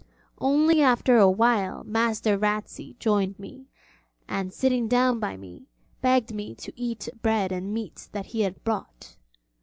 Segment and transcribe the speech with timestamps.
[0.39, 3.67] Only after a while Master Ratsey joined me,
[4.27, 5.67] and sitting down by me,
[6.01, 9.17] begged me to eat bread and meat that he had brought.